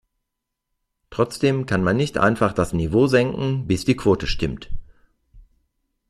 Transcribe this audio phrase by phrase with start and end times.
[1.11, 4.71] Trotzdem kann man nicht einfach das Niveau senken, bis die Quote stimmt.